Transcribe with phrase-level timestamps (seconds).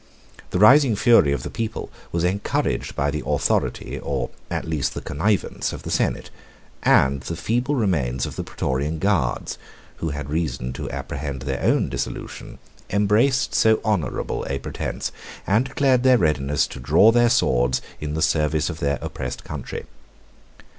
[0.49, 5.01] The rising fury of the people was encouraged by the authority, or at least the
[5.01, 6.31] connivance, of the senate;
[6.81, 9.59] and the feeble remains of the Prætorian guards,
[9.97, 12.57] who had reason to apprehend their own dissolution,
[12.89, 15.11] embraced so honorable a pretence,
[15.45, 19.85] and declared their readiness to draw their swords in the service of their oppressed country.